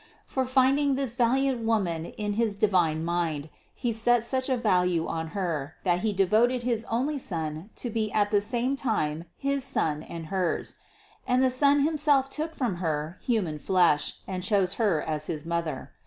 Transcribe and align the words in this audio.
For 0.25 0.45
finding 0.45 0.95
this 0.95 1.13
valiant 1.13 1.63
Woman 1.63 2.05
in 2.05 2.33
his 2.33 2.55
divine 2.55 3.05
mind, 3.05 3.51
He 3.75 3.93
set 3.93 4.23
such 4.23 4.49
a 4.49 4.57
value 4.57 5.05
on 5.05 5.27
Her, 5.37 5.75
that 5.83 5.99
He 5.99 6.11
devoted 6.11 6.63
his 6.63 6.85
only 6.89 7.19
Son 7.19 7.69
to 7.75 7.91
be 7.91 8.11
at 8.11 8.31
the 8.31 8.41
same 8.41 8.75
time 8.75 9.25
his 9.37 9.63
Son 9.63 10.01
and 10.01 10.25
Hers: 10.33 10.77
and 11.27 11.43
the 11.43 11.51
Son 11.51 11.81
himself 11.81 12.31
took 12.31 12.55
from 12.55 12.77
Her 12.77 13.19
human 13.21 13.59
flesh 13.59 14.15
and 14.27 14.41
chose 14.41 14.73
Her 14.73 15.03
as 15.03 15.29
Mother. 15.45 15.91